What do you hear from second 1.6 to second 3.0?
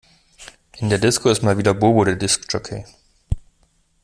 Bobo der Disk Jockey.